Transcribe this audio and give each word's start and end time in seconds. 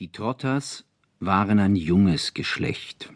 Die 0.00 0.10
Trotters 0.10 0.84
waren 1.20 1.58
ein 1.58 1.76
junges 1.76 2.32
Geschlecht. 2.32 3.12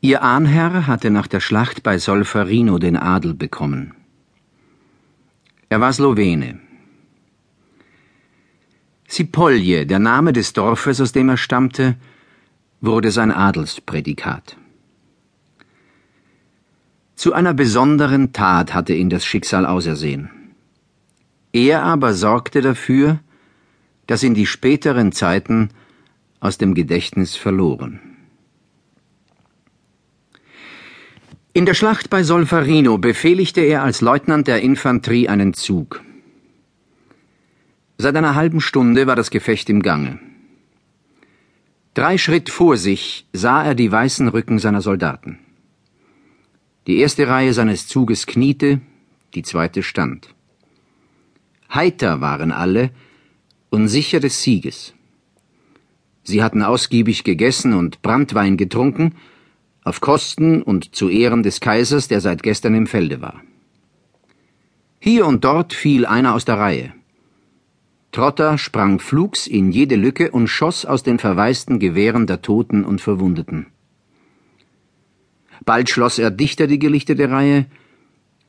Ihr 0.00 0.22
Ahnherr 0.22 0.86
hatte 0.86 1.10
nach 1.10 1.26
der 1.26 1.40
Schlacht 1.40 1.82
bei 1.82 1.98
Solferino 1.98 2.78
den 2.78 2.96
Adel 2.96 3.34
bekommen. 3.34 3.92
Er 5.68 5.82
war 5.82 5.92
Slowene. 5.92 6.60
Sipolje, 9.06 9.84
der 9.84 9.98
Name 9.98 10.32
des 10.32 10.54
Dorfes, 10.54 10.98
aus 11.02 11.12
dem 11.12 11.28
er 11.28 11.36
stammte, 11.36 11.96
wurde 12.80 13.10
sein 13.10 13.30
Adelsprädikat. 13.30 14.56
Zu 17.16 17.34
einer 17.34 17.52
besonderen 17.52 18.32
Tat 18.32 18.72
hatte 18.72 18.94
ihn 18.94 19.10
das 19.10 19.26
Schicksal 19.26 19.66
ausersehen. 19.66 20.30
Er 21.52 21.82
aber 21.82 22.14
sorgte 22.14 22.62
dafür, 22.62 23.20
das 24.06 24.22
in 24.22 24.34
die 24.34 24.46
späteren 24.46 25.12
Zeiten 25.12 25.70
aus 26.40 26.58
dem 26.58 26.74
Gedächtnis 26.74 27.36
verloren. 27.36 28.00
In 31.52 31.64
der 31.64 31.74
Schlacht 31.74 32.10
bei 32.10 32.22
Solferino 32.22 32.98
befehligte 32.98 33.62
er 33.62 33.82
als 33.82 34.02
Leutnant 34.02 34.46
der 34.46 34.60
Infanterie 34.60 35.28
einen 35.28 35.54
Zug. 35.54 36.02
Seit 37.98 38.14
einer 38.14 38.34
halben 38.34 38.60
Stunde 38.60 39.06
war 39.06 39.16
das 39.16 39.30
Gefecht 39.30 39.70
im 39.70 39.80
Gange. 39.80 40.18
Drei 41.94 42.18
Schritt 42.18 42.50
vor 42.50 42.76
sich 42.76 43.26
sah 43.32 43.64
er 43.64 43.74
die 43.74 43.90
weißen 43.90 44.28
Rücken 44.28 44.58
seiner 44.58 44.82
Soldaten. 44.82 45.38
Die 46.86 46.98
erste 46.98 47.26
Reihe 47.26 47.54
seines 47.54 47.88
Zuges 47.88 48.26
kniete, 48.26 48.82
die 49.34 49.42
zweite 49.42 49.82
stand. 49.82 50.34
Heiter 51.72 52.20
waren 52.20 52.52
alle, 52.52 52.90
und 53.76 53.88
sicher 53.88 54.20
des 54.20 54.42
Sieges. 54.42 54.94
Sie 56.22 56.42
hatten 56.42 56.62
ausgiebig 56.62 57.24
gegessen 57.24 57.74
und 57.74 58.00
Brandwein 58.00 58.56
getrunken, 58.56 59.16
auf 59.84 60.00
Kosten 60.00 60.62
und 60.62 60.94
zu 60.94 61.10
Ehren 61.10 61.42
des 61.42 61.60
Kaisers, 61.60 62.08
der 62.08 62.22
seit 62.22 62.42
gestern 62.42 62.74
im 62.74 62.86
Felde 62.86 63.20
war. 63.20 63.42
Hier 64.98 65.26
und 65.26 65.44
dort 65.44 65.74
fiel 65.74 66.06
einer 66.06 66.34
aus 66.34 66.46
der 66.46 66.58
Reihe. 66.58 66.94
Trotter 68.12 68.56
sprang 68.56 68.98
flugs 68.98 69.46
in 69.46 69.70
jede 69.70 69.96
Lücke 69.96 70.30
und 70.30 70.48
schoss 70.48 70.86
aus 70.86 71.02
den 71.02 71.18
verwaisten 71.18 71.78
Gewehren 71.78 72.26
der 72.26 72.40
Toten 72.40 72.82
und 72.82 73.02
Verwundeten. 73.02 73.66
Bald 75.66 75.90
schloss 75.90 76.18
er 76.18 76.30
dichter 76.30 76.66
die 76.66 76.78
gelichtete 76.78 77.30
Reihe, 77.30 77.66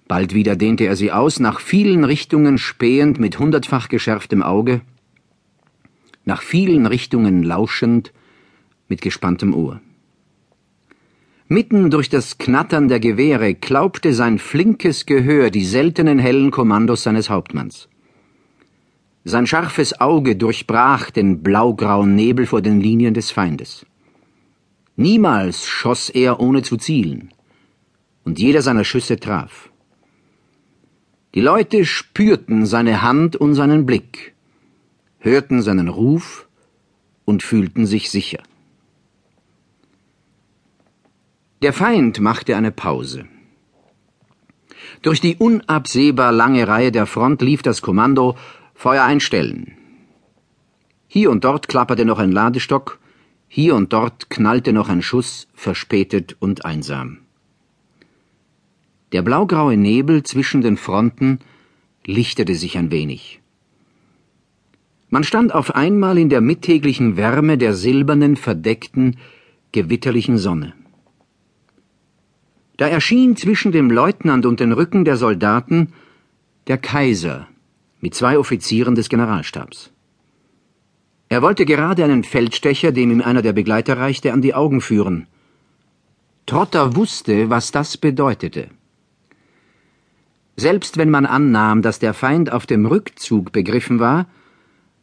bald 0.08 0.34
wieder 0.34 0.56
dehnte 0.56 0.86
er 0.86 0.96
sie 0.96 1.12
aus, 1.12 1.42
nach 1.42 1.60
vielen 1.60 2.06
Richtungen 2.06 2.58
spähend 2.58 3.20
mit 3.20 3.40
hundertfach 3.40 3.90
geschärftem 3.90 4.42
Auge, 4.42 4.80
nach 6.28 6.42
vielen 6.42 6.86
Richtungen 6.86 7.42
lauschend, 7.42 8.14
mit 8.90 9.02
gespanntem 9.02 9.54
Ohr. 9.56 9.82
Mitten 11.48 11.90
durch 11.90 12.10
das 12.10 12.38
Knattern 12.38 12.90
der 12.90 13.00
Gewehre 13.00 13.54
glaubte 13.54 14.14
sein 14.14 14.38
flinkes 14.38 15.06
Gehör 15.06 15.50
die 15.50 15.64
seltenen 15.64 16.20
hellen 16.20 16.52
Kommandos 16.52 17.04
seines 17.04 17.30
Hauptmanns. 17.30 17.88
Sein 19.24 19.48
scharfes 19.48 20.02
Auge 20.02 20.36
durchbrach 20.36 21.12
den 21.12 21.42
blaugrauen 21.44 22.16
Nebel 22.16 22.46
vor 22.46 22.62
den 22.62 22.82
Linien 22.82 23.14
des 23.14 23.32
Feindes. 23.32 23.86
Niemals 24.98 25.66
schoss 25.66 26.10
er 26.10 26.42
ohne 26.42 26.62
zu 26.62 26.76
zielen, 26.76 27.32
und 28.26 28.38
jeder 28.40 28.62
seiner 28.62 28.84
Schüsse 28.84 29.18
traf. 29.18 29.70
Die 31.36 31.42
Leute 31.42 31.86
spürten 31.86 32.66
seine 32.66 33.02
Hand 33.02 33.38
und 33.38 33.54
seinen 33.54 33.86
Blick, 33.86 34.34
hörten 35.28 35.62
seinen 35.62 35.90
Ruf 35.90 36.48
und 37.26 37.44
fühlten 37.44 37.86
sich 37.86 38.10
sicher. 38.10 38.42
Der 41.62 41.74
Feind 41.74 42.20
machte 42.20 42.56
eine 42.56 42.72
Pause. 42.72 43.26
Durch 45.02 45.20
die 45.26 45.36
unabsehbar 45.36 46.32
lange 46.32 46.68
Reihe 46.68 46.92
der 46.92 47.06
Front 47.06 47.42
lief 47.42 47.62
das 47.62 47.82
Kommando 47.82 48.38
Feuer 48.74 49.04
einstellen. 49.04 49.74
Hier 51.08 51.30
und 51.32 51.44
dort 51.44 51.68
klapperte 51.68 52.06
noch 52.06 52.20
ein 52.20 52.32
Ladestock, 52.32 53.00
hier 53.48 53.76
und 53.76 53.92
dort 53.92 54.30
knallte 54.30 54.72
noch 54.72 54.90
ein 54.90 55.02
Schuss, 55.02 55.48
verspätet 55.54 56.36
und 56.40 56.66
einsam. 56.66 57.20
Der 59.14 59.22
blaugraue 59.22 59.78
Nebel 59.78 60.24
zwischen 60.24 60.62
den 60.62 60.78
Fronten 60.78 61.40
lichtete 62.06 62.56
sich 62.56 62.78
ein 62.78 62.92
wenig. 62.92 63.42
Man 65.10 65.24
stand 65.24 65.54
auf 65.54 65.76
einmal 65.76 66.18
in 66.18 66.30
der 66.30 66.42
mittäglichen 66.42 67.16
Wärme 67.16 67.58
der 67.58 67.74
silbernen, 67.74 68.36
verdeckten, 68.36 69.18
gewitterlichen 69.72 70.38
Sonne. 70.38 70.74
Da 72.76 72.88
erschien 72.88 73.36
zwischen 73.36 73.72
dem 73.72 73.90
Leutnant 73.90 74.46
und 74.46 74.60
den 74.60 74.72
Rücken 74.72 75.06
der 75.06 75.18
Soldaten 75.18 75.94
der 76.68 76.78
Kaiser 76.78 77.48
mit 78.02 78.14
zwei 78.14 78.38
Offizieren 78.38 78.96
des 78.96 79.10
Generalstabs. 79.10 79.92
Er 81.30 81.42
wollte 81.42 81.66
gerade 81.66 82.04
einen 82.04 82.24
Feldstecher, 82.24 82.92
dem 82.92 83.12
ihm 83.12 83.22
einer 83.22 83.42
der 83.42 83.54
Begleiter 83.54 83.98
reichte, 83.98 84.32
an 84.32 84.42
die 84.42 84.54
Augen 84.54 84.82
führen. 84.82 85.28
Trotter 86.46 86.96
wusste, 86.96 87.50
was 87.50 87.72
das 87.72 87.98
bedeutete. 87.98 88.70
Selbst 90.56 90.98
wenn 90.98 91.10
man 91.10 91.26
annahm, 91.26 91.82
dass 91.82 92.00
der 92.00 92.14
Feind 92.14 92.52
auf 92.52 92.66
dem 92.66 92.86
Rückzug 92.86 93.52
begriffen 93.52 94.00
war, 94.00 94.28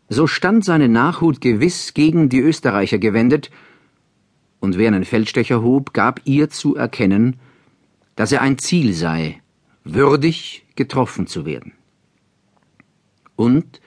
so 0.09 0.27
stand 0.27 0.65
seine 0.65 0.89
Nachhut 0.89 1.41
gewiss 1.41 1.95
gegen 1.95 2.29
die 2.29 2.41
Österreicher 2.41 2.99
gewendet, 2.99 3.51
und 4.61 4.79
wer 4.79 4.89
einen 4.89 5.05
Feldstecher 5.05 5.63
hob, 5.63 5.93
gab 5.93 6.21
ihr 6.25 6.49
zu 6.49 6.75
erkennen, 6.75 7.37
dass 8.17 8.33
er 8.33 8.41
ein 8.41 8.57
Ziel 8.59 8.95
sei, 8.95 9.43
würdig 9.85 10.65
getroffen 10.75 11.27
zu 11.27 11.45
werden. 11.45 11.73
Und 13.37 13.81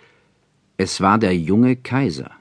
es 0.78 1.02
war 1.02 1.18
der 1.18 1.36
junge 1.36 1.76
Kaiser. 1.76 2.32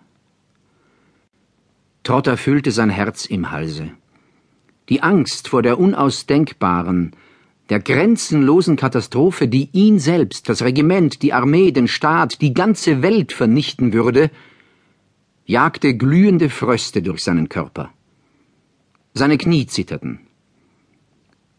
Trotter 2.02 2.36
fühlte 2.36 2.72
sein 2.72 2.90
Herz 2.90 3.24
im 3.24 3.50
Halse. 3.50 3.90
Die 4.88 5.02
Angst 5.02 5.48
vor 5.48 5.62
der 5.62 5.78
unausdenkbaren, 5.80 7.16
der 7.68 7.80
grenzenlosen 7.80 8.76
Katastrophe, 8.76 9.48
die 9.48 9.68
ihn 9.72 9.98
selbst, 9.98 10.48
das 10.48 10.62
Regiment, 10.62 11.22
die 11.22 11.32
Armee, 11.32 11.72
den 11.72 11.88
Staat, 11.88 12.40
die 12.40 12.54
ganze 12.54 13.02
Welt 13.02 13.32
vernichten 13.32 13.92
würde, 13.92 14.30
jagte 15.44 15.96
glühende 15.96 16.48
Fröste 16.48 17.02
durch 17.02 17.22
seinen 17.24 17.48
Körper. 17.48 17.90
Seine 19.14 19.38
Knie 19.38 19.66
zitterten. 19.66 20.20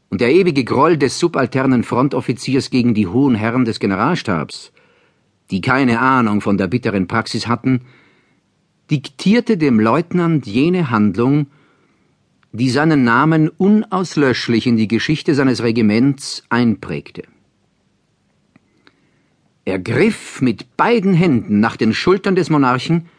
Und 0.10 0.22
der 0.22 0.32
ewige 0.32 0.64
Groll 0.64 0.98
des 0.98 1.20
subalternen 1.20 1.84
Frontoffiziers 1.84 2.70
gegen 2.70 2.94
die 2.94 3.08
hohen 3.08 3.36
Herren 3.36 3.66
des 3.66 3.80
Generalstabs, 3.80 4.72
die 5.52 5.60
keine 5.62 6.00
Ahnung 6.00 6.40
von 6.40 6.58
der 6.58 6.68
bitteren 6.68 7.08
Praxis 7.08 7.48
hatten, 7.48 7.82
diktierte 8.90 9.58
dem 9.58 9.80
Leutnant 9.80 10.46
jene 10.46 10.90
Handlung, 10.90 11.48
die 12.58 12.72
seinen 12.72 13.04
Namen 13.04 13.50
unauslöschlich 13.50 14.66
in 14.66 14.78
die 14.78 14.88
Geschichte 14.88 15.36
seines 15.36 15.62
Regiments 15.62 16.44
einprägte. 16.50 17.24
Er 19.64 19.78
griff 19.78 20.42
mit 20.42 20.76
beiden 20.76 21.14
Händen 21.14 21.60
nach 21.60 21.78
den 21.78 21.94
Schultern 21.94 22.36
des 22.36 22.50
Monarchen, 22.50 23.10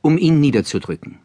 um 0.00 0.16
ihn 0.16 0.40
niederzudrücken. 0.40 1.18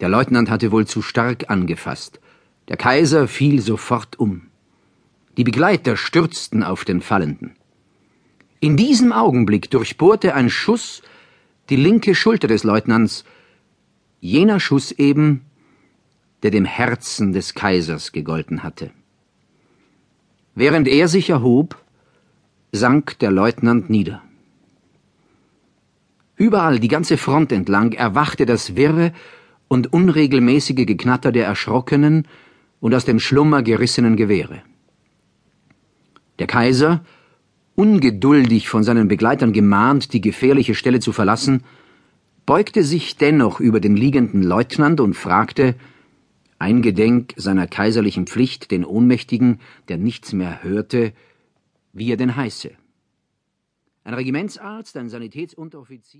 Der 0.00 0.10
Leutnant 0.10 0.50
hatte 0.50 0.70
wohl 0.70 0.86
zu 0.86 1.00
stark 1.00 1.48
angefasst. 1.48 2.20
Der 2.68 2.76
Kaiser 2.76 3.26
fiel 3.26 3.62
sofort 3.62 4.18
um. 4.18 4.48
Die 5.38 5.44
Begleiter 5.44 5.96
stürzten 5.96 6.62
auf 6.62 6.84
den 6.84 7.00
Fallenden. 7.00 7.52
In 8.60 8.76
diesem 8.76 9.12
Augenblick 9.12 9.70
durchbohrte 9.70 10.34
ein 10.34 10.50
Schuss 10.50 11.02
die 11.70 11.76
linke 11.76 12.14
Schulter 12.14 12.48
des 12.48 12.64
Leutnants, 12.64 13.24
jener 14.20 14.60
Schuss 14.60 14.92
eben, 14.92 15.42
der 16.46 16.52
dem 16.52 16.64
Herzen 16.64 17.32
des 17.32 17.54
Kaisers 17.54 18.12
gegolten 18.12 18.62
hatte. 18.62 18.92
Während 20.54 20.86
er 20.86 21.08
sich 21.08 21.28
erhob, 21.28 21.76
sank 22.70 23.18
der 23.18 23.32
Leutnant 23.32 23.90
nieder. 23.90 24.22
Überall 26.36 26.78
die 26.78 26.86
ganze 26.86 27.16
Front 27.16 27.50
entlang 27.50 27.94
erwachte 27.94 28.46
das 28.46 28.76
wirre 28.76 29.12
und 29.66 29.92
unregelmäßige 29.92 30.86
Geknatter 30.86 31.32
der 31.32 31.46
erschrockenen 31.46 32.28
und 32.78 32.94
aus 32.94 33.04
dem 33.04 33.18
Schlummer 33.18 33.64
gerissenen 33.64 34.14
Gewehre. 34.14 34.62
Der 36.38 36.46
Kaiser, 36.46 37.04
ungeduldig 37.74 38.68
von 38.68 38.84
seinen 38.84 39.08
Begleitern 39.08 39.52
gemahnt, 39.52 40.12
die 40.12 40.20
gefährliche 40.20 40.76
Stelle 40.76 41.00
zu 41.00 41.10
verlassen, 41.10 41.64
beugte 42.46 42.84
sich 42.84 43.16
dennoch 43.16 43.58
über 43.58 43.80
den 43.80 43.96
liegenden 43.96 44.44
Leutnant 44.44 45.00
und 45.00 45.14
fragte, 45.14 45.74
eingedenk 46.58 47.34
seiner 47.36 47.66
kaiserlichen 47.66 48.26
Pflicht 48.26 48.70
den 48.70 48.84
Ohnmächtigen, 48.84 49.60
der 49.88 49.98
nichts 49.98 50.32
mehr 50.32 50.62
hörte, 50.62 51.12
wie 51.92 52.10
er 52.10 52.16
denn 52.16 52.36
heiße. 52.36 52.72
Ein 54.04 54.14
Regimentsarzt, 54.14 54.96
ein 54.96 55.08
Sanitätsunteroffizier 55.08 56.14